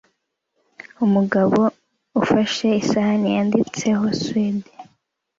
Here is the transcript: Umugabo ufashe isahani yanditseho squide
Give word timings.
Umugabo 1.05 1.59
ufashe 2.21 2.67
isahani 2.81 3.27
yanditseho 3.35 4.03
squide 4.19 4.69